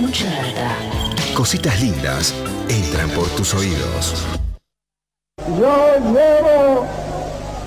Mucha. 0.00 0.26
Cositas 1.34 1.80
lindas 1.80 2.34
entran 2.68 3.10
por 3.10 3.28
tus 3.30 3.54
oídos. 3.54 4.26
Yo 5.58 5.96
llevo, 6.12 6.86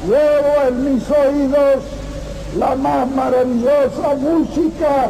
llevo 0.07 0.67
en 0.67 0.95
mis 0.95 1.09
oídos 1.09 1.83
la 2.57 2.75
más 2.75 3.09
maravillosa 3.11 4.15
música. 4.15 5.09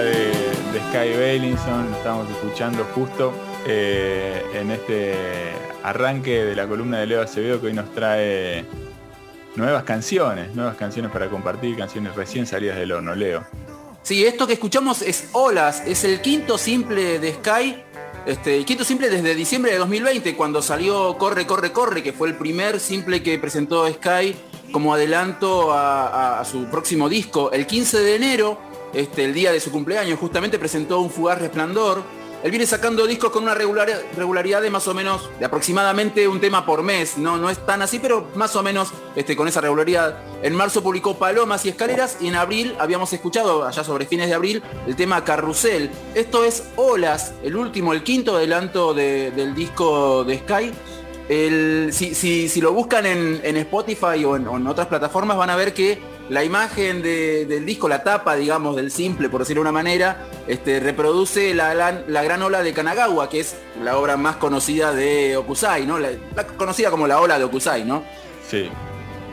De, 0.00 0.32
Sky 0.88 1.18
Bellinson, 1.18 1.90
lo 1.90 1.96
estamos 1.96 2.30
escuchando 2.30 2.84
justo 2.94 3.32
eh, 3.66 4.42
en 4.54 4.70
este 4.70 5.14
arranque 5.82 6.44
de 6.44 6.56
la 6.56 6.66
columna 6.66 6.98
de 6.98 7.06
Leo 7.06 7.20
Acevedo 7.20 7.60
que 7.60 7.66
hoy 7.66 7.72
nos 7.74 7.92
trae 7.92 8.64
nuevas 9.54 9.82
canciones, 9.82 10.54
nuevas 10.54 10.76
canciones 10.76 11.10
para 11.10 11.28
compartir, 11.28 11.76
canciones 11.76 12.14
recién 12.16 12.46
salidas 12.46 12.78
del 12.78 12.92
horno, 12.92 13.14
Leo. 13.14 13.44
Sí, 14.02 14.24
esto 14.24 14.46
que 14.46 14.54
escuchamos 14.54 15.02
es 15.02 15.28
Olas, 15.32 15.82
es 15.86 16.04
el 16.04 16.22
quinto 16.22 16.56
simple 16.56 17.18
de 17.18 17.34
Sky, 17.34 17.82
este, 18.24 18.64
quinto 18.64 18.84
simple 18.84 19.10
desde 19.10 19.34
diciembre 19.34 19.72
de 19.72 19.78
2020, 19.78 20.34
cuando 20.36 20.62
salió 20.62 21.18
Corre, 21.18 21.46
Corre, 21.46 21.70
Corre, 21.70 22.02
que 22.02 22.14
fue 22.14 22.28
el 22.28 22.36
primer 22.36 22.80
simple 22.80 23.22
que 23.22 23.38
presentó 23.38 23.86
Sky 23.92 24.34
como 24.72 24.94
adelanto 24.94 25.70
a 25.70 26.42
su 26.50 26.64
próximo 26.64 27.10
disco. 27.10 27.52
El 27.52 27.66
15 27.66 28.00
de 28.00 28.16
enero, 28.16 28.71
este, 28.94 29.24
el 29.24 29.34
día 29.34 29.52
de 29.52 29.60
su 29.60 29.70
cumpleaños, 29.70 30.18
justamente 30.18 30.58
presentó 30.58 31.00
Un 31.00 31.10
Fugaz 31.10 31.40
Resplandor. 31.40 32.02
Él 32.42 32.50
viene 32.50 32.66
sacando 32.66 33.06
discos 33.06 33.30
con 33.30 33.44
una 33.44 33.54
regular- 33.54 34.02
regularidad 34.16 34.60
de 34.60 34.68
más 34.68 34.88
o 34.88 34.94
menos, 34.94 35.30
de 35.38 35.44
aproximadamente 35.46 36.26
un 36.26 36.40
tema 36.40 36.66
por 36.66 36.82
mes. 36.82 37.16
No, 37.16 37.36
no 37.38 37.48
es 37.50 37.64
tan 37.64 37.82
así, 37.82 38.00
pero 38.00 38.26
más 38.34 38.56
o 38.56 38.64
menos 38.64 38.88
este, 39.14 39.36
con 39.36 39.46
esa 39.46 39.60
regularidad. 39.60 40.18
En 40.42 40.56
marzo 40.56 40.82
publicó 40.82 41.16
Palomas 41.16 41.64
y 41.64 41.68
Escaleras 41.68 42.16
y 42.20 42.26
en 42.26 42.34
abril 42.34 42.74
habíamos 42.80 43.12
escuchado, 43.12 43.64
allá 43.64 43.84
sobre 43.84 44.06
fines 44.06 44.26
de 44.28 44.34
abril, 44.34 44.60
el 44.88 44.96
tema 44.96 45.22
Carrusel. 45.22 45.88
Esto 46.16 46.44
es 46.44 46.64
Olas, 46.74 47.32
el 47.44 47.54
último, 47.54 47.92
el 47.92 48.02
quinto 48.02 48.34
adelanto 48.36 48.92
de- 48.92 49.30
del 49.30 49.54
disco 49.54 50.24
de 50.24 50.38
Sky. 50.38 50.72
Si, 51.92 52.60
lo 52.60 52.72
buscan 52.72 53.06
en, 53.06 53.56
Spotify 53.56 54.24
o 54.24 54.36
en 54.36 54.66
otras 54.66 54.88
plataformas 54.88 55.36
van 55.36 55.50
a 55.50 55.56
ver 55.56 55.72
que 55.72 55.98
la 56.32 56.42
imagen 56.44 57.02
de- 57.02 57.44
del 57.46 57.64
disco, 57.66 57.88
la 57.88 58.02
tapa, 58.02 58.34
digamos, 58.36 58.74
del 58.76 58.90
simple, 58.90 59.28
por 59.28 59.40
decirlo 59.42 59.60
de 59.60 59.68
una 59.68 59.72
manera, 59.72 60.26
este, 60.48 60.80
reproduce 60.80 61.54
la, 61.54 61.74
la- 61.74 62.02
la 62.08 62.22
gran 62.22 62.42
ola 62.42 62.62
de 62.62 62.72
Kanagawa, 62.72 63.28
que 63.28 63.40
es 63.40 63.54
la 63.82 63.96
obra 63.98 64.16
más 64.16 64.36
conocida 64.36 64.92
de 64.92 65.36
Okusai, 65.36 65.86
¿no? 65.86 65.98
La, 65.98 66.10
la 66.34 66.46
conocida 66.46 66.90
como 66.90 67.06
la 67.06 67.20
ola 67.20 67.38
de 67.38 67.44
Okusai, 67.44 67.84
¿no? 67.84 68.02
Sí. 68.48 68.68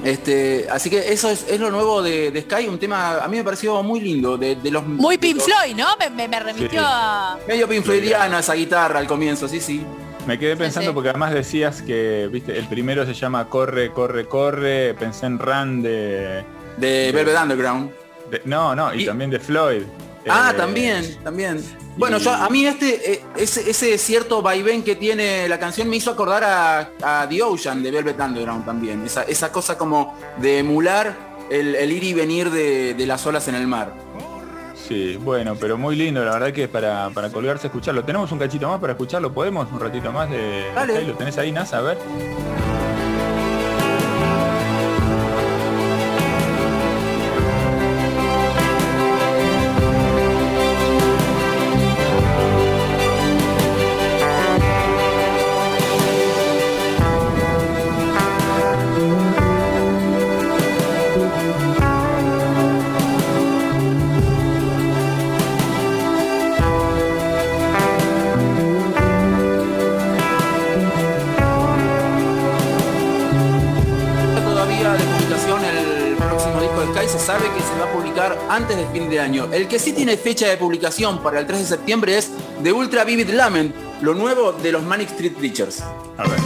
Este, 0.04 0.66
así 0.72 0.90
que 0.90 1.12
eso 1.12 1.30
es, 1.30 1.46
es 1.50 1.60
lo 1.60 1.72
nuevo 1.72 2.02
de, 2.02 2.32
de 2.32 2.42
Sky, 2.44 2.68
un 2.70 2.80
tema 2.80 3.18
a 3.18 3.28
mí 3.28 3.36
me 3.38 3.44
pareció 3.44 3.84
muy 3.84 4.00
lindo, 4.00 4.38
de, 4.38 4.56
de 4.56 4.72
los 4.72 4.86
Muy 4.86 5.16
de 5.16 5.20
Pink 5.20 5.42
Floyd, 5.42 5.76
¿no? 5.76 5.88
Me, 6.00 6.10
me- 6.10 6.28
me 6.28 6.40
remitió 6.40 6.70
Sí. 6.82 6.86
a... 6.88 7.38
medio 7.48 7.68
Pink 7.68 7.84
Floydiana 7.84 8.40
esa 8.40 8.54
guitarra 8.54 9.00
al 9.00 9.08
comienzo, 9.08 9.48
sí, 9.48 9.60
sí. 9.60 9.86
Me 10.26 10.38
quedé 10.40 10.56
pensando 10.56 10.92
sí. 10.92 10.94
porque 10.94 11.10
además 11.10 11.34
decías 11.34 11.82
que, 11.82 12.30
viste, 12.32 12.58
el 12.58 12.68
primero 12.68 13.06
se 13.06 13.14
llama 13.14 13.50
Corre, 13.50 13.92
Corre, 13.92 14.26
Corre, 14.28 14.94
pensé 14.94 15.26
en 15.26 15.40
Run 15.40 15.82
de... 15.82 16.44
De 16.80 17.12
Velvet 17.14 17.38
Underground. 17.42 17.92
de- 18.32 18.42
no, 18.46 18.76
no, 18.76 18.94
y, 18.94 19.04
Y- 19.04 19.06
también 19.06 19.30
de 19.30 19.40
Floyd. 19.40 19.84
Ah, 20.30 20.52
Eh, 20.54 20.58
también, 20.58 21.18
también. 21.24 21.64
Bueno, 21.98 22.18
y- 22.18 22.20
yo 22.22 22.32
a 22.32 22.48
mí 22.50 22.66
este, 22.66 23.14
eh, 23.14 23.22
ese, 23.36 23.70
ese 23.70 23.98
cierto 23.98 24.42
vaivén 24.42 24.84
que 24.84 24.96
tiene 24.96 25.50
la 25.50 25.58
canción 25.60 25.90
me 25.90 25.96
hizo 25.96 26.12
acordar 26.12 26.44
a, 26.44 26.90
a 27.24 27.28
The 27.28 27.42
Ocean 27.42 27.82
de 27.82 27.90
Velvet 27.92 28.20
Underground 28.20 28.66
también. 28.66 29.04
Esa, 29.06 29.24
esa 29.24 29.52
cosa 29.52 29.78
como 29.78 30.16
de 30.38 30.60
emular 30.60 31.16
el, 31.50 31.74
el 31.76 31.92
ir 31.92 32.04
y 32.04 32.14
venir 32.14 32.52
de, 32.52 32.94
de 32.94 33.06
las 33.08 33.26
olas 33.26 33.48
en 33.48 33.56
el 33.56 33.66
mar. 33.66 33.94
Sí, 34.88 35.18
bueno, 35.18 35.56
pero 35.60 35.78
muy 35.78 35.96
lindo, 35.96 36.24
la 36.24 36.32
verdad 36.34 36.52
que 36.54 36.68
para, 36.68 37.10
para 37.12 37.30
colgarse 37.30 37.68
a 37.68 37.70
escucharlo. 37.70 38.04
¿Tenemos 38.04 38.32
un 38.32 38.40
cachito 38.40 38.68
más 38.70 38.80
para 38.80 38.94
escucharlo? 38.94 39.32
¿Podemos 39.34 39.72
un 39.72 39.80
ratito 39.80 40.12
más 40.12 40.30
de... 40.30 40.66
Dale. 40.76 40.94
de- 40.94 41.02
¿Lo 41.04 41.14
tenés 41.14 41.38
ahí, 41.38 41.52
Nasa? 41.52 41.78
A 41.78 41.82
ver. 41.82 41.98
Se 77.10 77.18
sabe 77.18 77.46
que 77.56 77.62
se 77.62 77.80
va 77.80 77.90
a 77.90 77.92
publicar 77.92 78.38
antes 78.50 78.78
del 78.78 78.88
fin 78.90 79.10
de 79.10 79.20
año. 79.20 79.50
El 79.52 79.68
que 79.68 79.80
sí 79.80 79.94
tiene 79.94 80.16
fecha 80.16 80.48
de 80.48 80.58
publicación 80.58 81.24
para 81.24 81.40
el 81.40 81.48
3 81.48 81.60
de 81.60 81.66
septiembre 81.66 82.16
es 82.16 82.30
The 82.62 82.72
Ultra 82.72 83.04
Vivid 83.04 83.30
Lament, 83.30 83.74
lo 84.02 84.14
nuevo 84.14 84.52
de 84.52 84.72
los 84.72 84.84
Manic 84.84 85.10
Street 85.10 85.34
Preachers. 85.34 85.82
A 86.18 86.28
ver. 86.28 86.39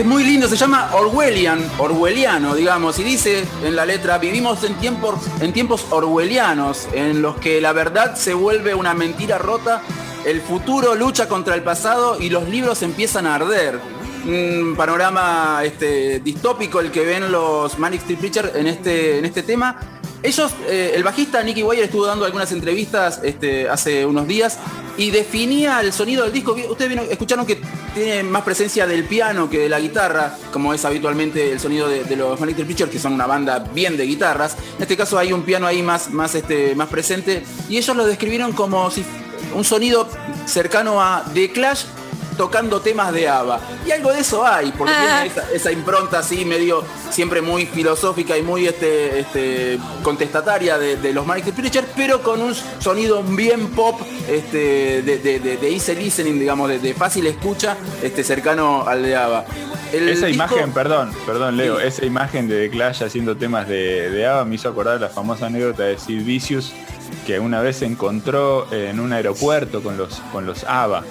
Es 0.00 0.06
muy 0.06 0.24
lindo, 0.24 0.48
se 0.48 0.56
llama 0.56 0.88
Orwellian, 0.94 1.62
orwelliano, 1.76 2.54
digamos, 2.54 2.98
y 2.98 3.04
dice 3.04 3.44
en 3.62 3.76
la 3.76 3.84
letra, 3.84 4.16
vivimos 4.16 4.64
en 4.64 4.74
tiempos, 4.76 5.16
en 5.42 5.52
tiempos 5.52 5.84
orwellianos, 5.90 6.88
en 6.94 7.20
los 7.20 7.36
que 7.36 7.60
la 7.60 7.74
verdad 7.74 8.14
se 8.14 8.32
vuelve 8.32 8.74
una 8.74 8.94
mentira 8.94 9.36
rota, 9.36 9.82
el 10.24 10.40
futuro 10.40 10.94
lucha 10.94 11.28
contra 11.28 11.54
el 11.54 11.62
pasado 11.62 12.16
y 12.18 12.30
los 12.30 12.48
libros 12.48 12.80
empiezan 12.80 13.26
a 13.26 13.34
arder. 13.34 13.78
Un 14.24 14.74
panorama 14.74 15.60
este, 15.64 16.20
distópico 16.20 16.80
el 16.80 16.90
que 16.90 17.04
ven 17.04 17.30
los 17.30 17.78
Manic 17.78 18.00
Street 18.00 18.20
Preachers 18.20 18.54
en 18.54 18.68
este, 18.68 19.18
en 19.18 19.26
este 19.26 19.42
tema. 19.42 19.99
Ellos, 20.22 20.52
eh, 20.68 20.92
el 20.94 21.02
bajista 21.02 21.42
Nicky 21.42 21.62
Wire 21.62 21.84
estuvo 21.84 22.04
dando 22.04 22.24
algunas 22.26 22.52
entrevistas 22.52 23.20
este, 23.22 23.68
hace 23.68 24.04
unos 24.04 24.26
días 24.26 24.58
y 24.98 25.10
definía 25.10 25.80
el 25.80 25.92
sonido 25.92 26.24
del 26.24 26.32
disco. 26.32 26.54
Ustedes 26.68 27.10
escucharon 27.10 27.46
que 27.46 27.58
tiene 27.94 28.22
más 28.22 28.42
presencia 28.42 28.86
del 28.86 29.04
piano 29.04 29.48
que 29.48 29.60
de 29.60 29.68
la 29.70 29.80
guitarra, 29.80 30.36
como 30.52 30.74
es 30.74 30.84
habitualmente 30.84 31.52
el 31.52 31.58
sonido 31.58 31.88
de, 31.88 32.16
los 32.16 32.38
Manic 32.38 32.56
Preachers, 32.56 32.90
que 32.90 32.98
son 32.98 33.14
una 33.14 33.26
banda 33.26 33.60
bien 33.74 33.96
de 33.96 34.04
guitarras. 34.04 34.56
En 34.76 34.82
este 34.82 34.96
caso 34.96 35.18
hay 35.18 35.32
un 35.32 35.42
piano 35.42 35.66
ahí 35.66 35.82
más, 35.82 36.10
más, 36.10 36.34
este, 36.34 36.76
presente 36.90 37.42
y 37.68 37.78
ellos 37.78 37.96
lo 37.96 38.04
describieron 38.04 38.52
como 38.52 38.90
si 38.90 39.04
un 39.54 39.64
sonido 39.64 40.06
cercano 40.46 41.00
a 41.00 41.24
The 41.32 41.50
Clash 41.50 41.84
tocando 42.40 42.80
temas 42.80 43.12
de 43.12 43.28
ABBA. 43.28 43.60
Y 43.86 43.90
algo 43.90 44.10
de 44.14 44.20
eso 44.20 44.46
hay, 44.46 44.72
porque 44.72 44.94
Ah. 44.96 45.20
tiene 45.22 45.26
esa, 45.26 45.52
esa 45.52 45.70
impronta 45.72 46.20
así 46.20 46.46
medio 46.46 46.82
siempre 47.10 47.42
muy 47.42 47.66
filosófica 47.66 48.38
y 48.38 48.42
muy 48.42 48.66
este, 48.66 49.20
este, 49.20 49.78
contestataria 50.02 50.78
de, 50.78 50.96
de 50.96 51.12
los 51.12 51.26
Manic 51.26 51.52
Preachers, 51.52 51.86
pero 51.94 52.22
con 52.22 52.40
un 52.40 52.54
sonido 52.78 53.22
bien 53.22 53.68
pop 53.72 54.00
este, 54.26 55.02
de, 55.02 55.18
de- 55.18 55.38
de- 55.38 55.56
de 55.58 55.70
easy 55.70 55.94
listening, 55.94 56.38
digamos, 56.38 56.70
de, 56.70 56.78
de 56.78 56.94
fácil 56.94 57.26
escucha, 57.26 57.76
este, 58.02 58.24
cercano 58.24 58.86
al 58.88 59.02
de 59.02 59.16
ABBA. 59.16 59.44
El 59.92 60.08
Esa 60.08 60.26
disco- 60.28 60.34
imagen, 60.54 60.72
perdón, 60.72 61.12
perdón 61.26 61.58
Leo, 61.58 61.78
Sí. 61.78 61.86
esa 61.88 62.06
imagen 62.06 62.48
de 62.48 62.68
The 62.68 62.70
Clash 62.70 63.02
haciendo 63.02 63.36
temas 63.36 63.68
de, 63.68 64.08
de 64.08 64.26
ABBA 64.26 64.44
me 64.46 64.54
hizo 64.54 64.70
acordar 64.70 64.98
la 64.98 65.10
famosa 65.10 65.46
anécdota 65.46 65.82
de 65.82 65.98
Sid 65.98 66.24
Vicious, 66.24 66.72
que 67.26 67.38
una 67.38 67.60
vez 67.60 67.76
se 67.76 67.84
encontró 67.84 68.66
en 68.72 68.98
un 68.98 69.12
aeropuerto 69.12 69.82
con 69.82 69.98
los, 69.98 70.22
con 70.32 70.46
los 70.46 70.64
ABBA 70.64 71.04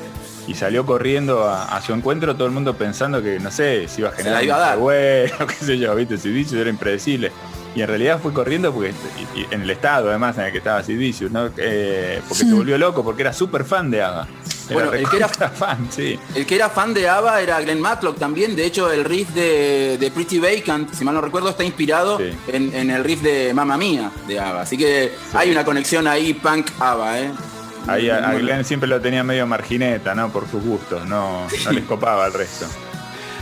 y 0.50 0.56
salió 0.56 0.86
corriendo 0.86 1.48
a, 1.48 1.66
a 1.66 1.81
su 1.81 1.94
encuentro 1.94 2.36
todo 2.36 2.48
el 2.48 2.54
mundo 2.54 2.75
pensando 2.75 3.22
que, 3.22 3.40
no 3.40 3.51
sé, 3.51 3.88
si 3.88 4.01
iba 4.01 4.10
a 4.10 4.13
generar 4.13 4.44
iba 4.44 4.56
a 4.56 4.60
dar. 4.60 4.78
bueno, 4.80 5.36
qué 5.48 5.54
sé 5.66 5.78
yo, 5.78 5.96
viste, 5.96 6.18
Sid 6.18 6.34
Vicious 6.34 6.60
era 6.62 6.69
impredecible. 6.69 7.31
Y 7.75 7.81
en 7.84 7.88
realidad 7.88 8.19
fue 8.19 8.34
corriendo 8.34 8.74
porque 8.74 8.94
y- 9.36 9.42
y 9.42 9.48
en 9.51 9.62
el 9.62 9.69
estado 9.69 10.10
además 10.10 10.36
en 10.40 10.46
el 10.46 10.51
que 10.51 10.57
estaba 10.57 10.81
Sid 10.84 10.98
Vicious, 10.98 11.31
¿no? 11.31 11.51
Eh, 11.56 12.19
porque 12.28 12.44
se 12.44 12.51
volvió 12.54 12.78
loco, 12.80 13.04
porque 13.04 13.22
era 13.22 13.31
súper 13.31 13.63
fan 13.63 13.92
de 13.92 14.01
ABBA. 14.01 14.28
Bueno, 14.72 14.94
el 14.94 15.07
que 15.07 15.18
era- 15.18 15.28
fan, 15.30 15.88
sí. 15.92 16.19
El 16.36 16.46
que 16.48 16.56
era 16.56 16.69
fan 16.69 16.94
de 16.96 17.07
ABBA 17.07 17.42
era 17.42 17.62
Glenn 17.62 17.80
Matlock 17.80 18.18
también. 18.18 18.56
De 18.56 18.66
hecho, 18.66 18.92
el 18.92 19.04
riff 19.06 19.30
de, 19.36 19.98
de 20.00 20.12
Pretty 20.12 20.40
Vacant, 20.40 20.92
si 20.94 21.04
mal 21.06 21.13
no 21.13 21.22
recuerdo, 21.22 21.50
está 21.50 21.63
inspirado 21.63 22.18
Sí. 22.18 22.31
en, 22.48 22.74
en 22.74 22.90
el 22.90 23.04
riff 23.04 23.22
de 23.22 23.54
Mamma 23.54 23.78
Mía 23.78 24.10
de 24.28 24.40
ABBA. 24.40 24.62
Así 24.62 24.75
que 24.75 25.12
hay 25.34 25.51
una 25.51 25.63
conexión 25.63 26.07
ahí 26.07 26.34
punk 26.34 26.68
ABBA, 26.80 27.19
¿eh? 27.19 27.31
Ahí 27.94 28.09
a, 28.09 28.30
a 28.30 28.33
Glenn 28.36 28.63
siempre 28.65 28.88
lo 28.88 29.00
tenía 29.01 29.24
medio 29.24 29.45
margineta, 29.47 30.13
¿no? 30.15 30.30
Por 30.31 30.50
sus 30.50 30.63
gustos, 30.63 31.06
no, 31.07 31.47
no 31.65 31.71
les 31.71 31.83
copaba 31.86 32.25
al 32.25 32.33
resto. 32.33 32.65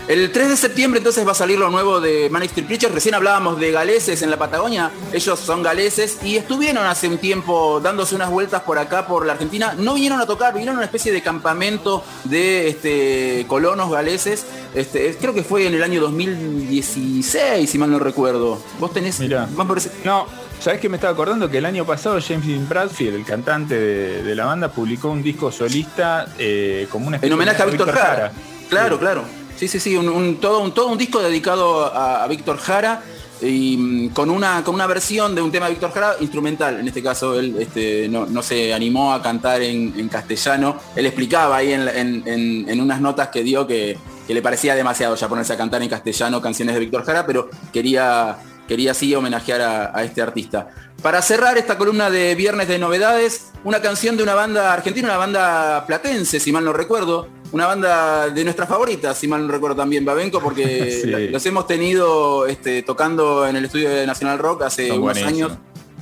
El 0.07 0.31
3 0.31 0.47
de 0.51 0.55
septiembre 0.55 0.99
entonces 0.99 1.27
va 1.27 1.33
a 1.33 1.35
salir 1.35 1.59
lo 1.59 1.69
nuevo 1.69 1.99
de 1.99 2.29
Manic 2.29 2.51
Street 2.51 2.65
Preachers. 2.65 2.94
Recién 2.94 3.13
hablábamos 3.13 3.59
de 3.59 3.71
galeses 3.71 4.21
en 4.21 4.31
la 4.31 4.38
Patagonia. 4.38 4.89
Ellos 5.11 5.38
son 5.38 5.61
galeses 5.61 6.19
y 6.23 6.38
estuvieron 6.38 6.85
hace 6.85 7.09
un 7.09 7.17
tiempo 7.17 7.81
dándose 7.81 8.15
unas 8.15 8.29
vueltas 8.29 8.61
por 8.61 8.79
acá, 8.79 9.05
por 9.05 9.25
la 9.25 9.33
Argentina. 9.33 9.75
No 9.77 9.95
vinieron 9.95 10.21
a 10.21 10.25
tocar, 10.25 10.53
vinieron 10.53 10.75
a 10.75 10.79
una 10.79 10.85
especie 10.85 11.11
de 11.11 11.21
campamento 11.21 12.05
de 12.23 12.69
este, 12.69 13.44
colonos 13.49 13.91
galeses. 13.91 14.45
Este, 14.73 15.13
creo 15.19 15.33
que 15.33 15.44
fue 15.44 15.67
en 15.67 15.73
el 15.73 15.83
año 15.83 15.99
2016, 15.99 17.69
si 17.69 17.77
mal 17.77 17.91
no 17.91 17.99
recuerdo. 17.99 18.59
Vos 18.79 18.94
tenés... 18.94 19.19
Mirá. 19.19 19.47
más 19.57 19.67
por 19.67 19.77
ese- 19.79 19.91
No, 20.05 20.25
¿sabés 20.59 20.80
que 20.80 20.89
me 20.89 20.98
estaba 20.98 21.13
acordando? 21.13 21.50
Que 21.50 21.57
el 21.59 21.65
año 21.65 21.86
pasado 21.86 22.19
James 22.25 22.45
Dean 22.48 22.68
Bradfield, 22.68 23.15
el 23.15 23.25
cantante 23.25 23.75
de, 23.80 24.24
de 24.24 24.36
la 24.36 24.45
banda, 24.45 24.69
publicó 24.71 25.09
un 25.09 25.24
disco 25.24 25.51
solista 25.51 26.27
eh, 26.38 26.88
como 26.92 27.07
una 27.07 27.19
En 27.21 27.31
homenaje 27.33 27.62
a 27.62 27.65
Víctor 27.65 27.92
Jara. 27.92 28.06
Jara. 28.07 28.31
Claro, 28.69 28.95
Sí. 28.95 29.00
claro. 29.01 29.24
Sí, 29.57 29.68
sí, 29.68 29.80
sí, 29.80 29.95
un, 29.98 30.07
un- 30.09 30.38
todo, 30.39 30.59
un, 30.59 30.71
todo 30.74 30.88
un 30.88 30.98
disco 30.98 31.19
dedicado 31.19 31.86
a, 31.86 32.24
a 32.24 32.27
Víctor 32.27 32.57
Jara 32.59 33.01
y 33.42 33.75
mm, 33.77 34.09
con 34.09 34.30
una, 34.30 34.63
con 34.63 34.75
una 34.75 34.86
versión 34.88 35.33
de 35.33 35.42
un 35.42 35.51
tema 35.51 35.65
de 35.65 35.71
Víctor 35.74 35.92
Jara 35.94 36.15
instrumental. 36.19 36.80
En 36.80 36.88
este 36.88 37.01
caso 37.01 37.39
él 37.39 37.56
este, 37.59 38.07
no, 38.09 38.25
no 38.27 38.44
se 38.44 38.74
animó 38.74 39.13
a 39.13 39.21
cantar 39.24 39.62
en, 39.63 39.94
en 39.98 40.09
castellano. 40.09 40.80
Él 40.95 41.06
explicaba 41.07 41.57
ahí 41.57 41.71
en, 41.74 41.86
la- 41.86 41.94
en- 41.94 42.24
en- 42.27 42.69
en 42.69 42.81
unas 42.81 43.01
notas 43.01 43.30
que 43.30 43.42
dio 43.42 43.65
que, 43.65 43.98
que 44.27 44.33
le 44.36 44.42
parecía 44.44 44.75
demasiado 44.75 45.15
ya 45.15 45.27
ponerse 45.27 45.54
a 45.54 45.57
cantar 45.57 45.81
en 45.81 45.89
castellano 45.89 46.39
canciones 46.42 46.75
de 46.75 46.81
Víctor 46.81 47.04
Jara, 47.04 47.25
pero 47.25 47.50
quería, 47.74 48.38
quería 48.68 48.94
sí 48.94 49.14
homenajear 49.16 49.62
a, 49.62 49.98
a 49.98 50.04
este 50.04 50.22
artista. 50.22 50.69
Para 51.02 51.22
cerrar 51.22 51.58
esta 51.58 51.78
columna 51.78 52.10
de 52.10 52.36
Viernes 52.36 52.68
de 52.68 52.80
Novedades, 52.80 53.52
una 53.64 53.81
canción 53.81 54.18
de 54.18 54.24
una 54.24 54.34
banda 54.36 54.74
argentina, 54.74 55.08
una 55.08 55.18
banda 55.18 55.86
platense, 55.86 56.40
si 56.40 56.52
mal 56.52 56.66
no 56.66 56.74
recuerdo, 56.74 57.28
una 57.52 57.66
banda 57.68 58.30
de 58.30 58.44
nuestras 58.44 58.68
favoritas, 58.68 59.18
si 59.18 59.28
mal 59.28 59.46
no 59.46 59.54
recuerdo 59.54 59.78
también, 59.78 60.04
Babenco, 60.04 60.40
porque 60.42 60.92
Sí. 61.04 61.28
los 61.30 61.46
hemos 61.46 61.68
tenido 61.68 62.46
este, 62.48 62.81
tocando 62.84 63.48
en 63.48 63.56
el 63.56 63.66
estudio 63.66 63.90
de 63.90 64.06
Nacional 64.06 64.40
Rock 64.40 64.64
hace 64.64 64.90
Son 64.90 65.02
unos 65.04 65.18
años. 65.24 65.52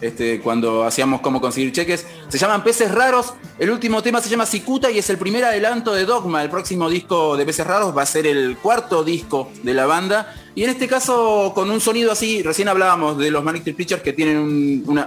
Este, 0.02 0.42
cuando 0.42 0.84
hacíamos 0.84 1.22
cómo 1.22 1.40
conseguir 1.40 1.72
cheques. 1.72 2.06
Se 2.28 2.38
llaman 2.38 2.64
Peces 2.64 2.92
Raros. 2.92 3.34
El 3.58 3.72
último 3.72 4.04
tema 4.04 4.20
se 4.22 4.28
llama 4.30 4.46
Cicuta 4.46 4.92
y 4.92 4.98
es 5.00 5.10
el 5.10 5.18
primer 5.18 5.46
adelanto 5.46 5.94
de 5.94 6.04
Dogma. 6.06 6.44
El 6.44 6.50
próximo 6.50 6.90
disco 6.90 7.38
de 7.38 7.46
Peces 7.46 7.66
Raros 7.66 7.96
va 7.98 8.02
a 8.02 8.06
ser 8.06 8.28
el 8.28 8.58
cuarto 8.58 9.04
disco 9.06 9.50
de 9.64 9.74
la 9.74 9.86
banda. 9.86 10.36
Y 10.56 10.64
en 10.64 10.70
este 10.70 10.88
caso, 10.88 11.52
con 11.54 11.70
un 11.70 11.82
sonido 11.82 12.14
así, 12.14 12.42
recién 12.42 12.70
hablábamos 12.70 13.18
de 13.18 13.30
los 13.30 13.44
Manic 13.44 13.60
Street 13.60 13.76
Preachers 13.76 14.02
que 14.02 14.14
tienen 14.14 14.38
un, 14.38 15.06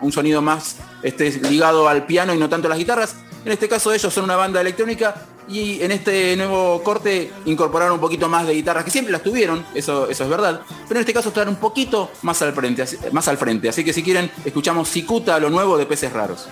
un 0.00 0.12
sonido 0.12 0.42
más 0.42 0.78
este, 1.04 1.30
ligado 1.48 1.88
al 1.88 2.06
piano 2.06 2.34
y 2.34 2.38
no 2.38 2.48
tanto 2.48 2.66
a 2.66 2.70
las 2.70 2.78
guitarras. 2.78 3.14
En 3.44 3.52
este 3.52 3.68
caso 3.68 3.92
ellos 3.92 4.12
son 4.12 4.24
una 4.24 4.34
banda 4.34 4.60
electrónica 4.60 5.14
y 5.48 5.80
en 5.82 5.92
este 5.92 6.34
nuevo 6.36 6.82
corte 6.82 7.30
incorporaron 7.44 7.94
un 7.94 8.00
poquito 8.00 8.28
más 8.28 8.46
de 8.46 8.54
guitarras, 8.54 8.84
que 8.84 8.90
siempre 8.90 9.12
las 9.12 9.22
tuvieron, 9.22 9.64
eso, 9.74 10.08
eso 10.08 10.24
es 10.24 10.30
verdad, 10.30 10.62
pero 10.88 10.98
en 10.98 11.02
este 11.02 11.12
caso 11.12 11.28
están 11.28 11.48
un 11.48 11.56
poquito 11.56 12.10
más 12.22 12.40
al 12.42 12.52
frente, 12.52 12.84
más 13.12 13.28
al 13.28 13.36
frente. 13.36 13.68
Así 13.68 13.84
que 13.84 13.92
si 13.92 14.02
quieren, 14.02 14.30
escuchamos 14.44 14.88
Cicuta, 14.90 15.38
lo 15.38 15.50
nuevo 15.50 15.76
de 15.76 15.86
Peces 15.86 16.12
Raros. 16.12 16.48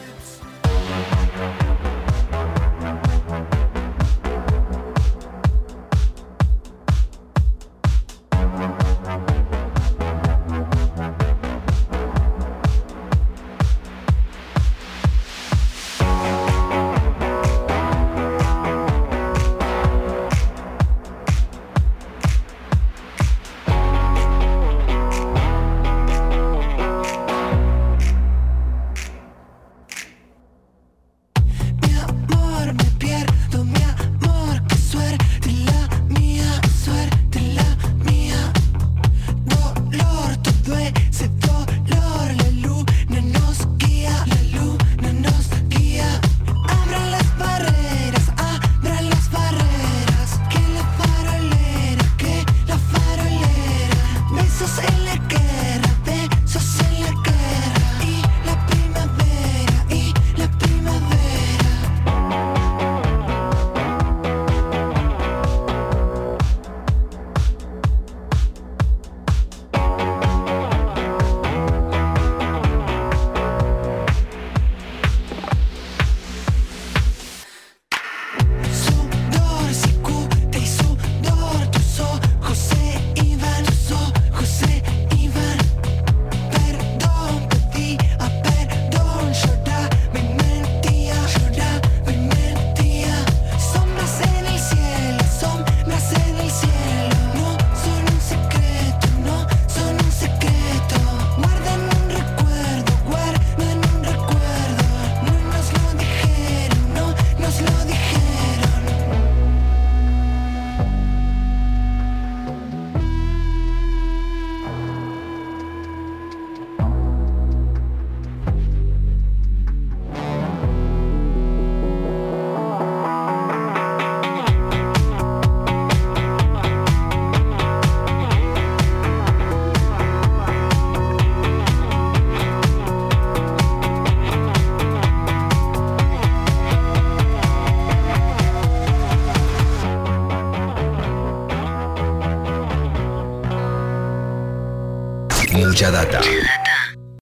Mucha 145.82 145.90
data. 145.90 146.41